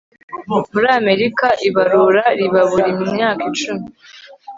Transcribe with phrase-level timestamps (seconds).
[0.73, 3.85] muri amerika, ibarura riba buri myaka icumi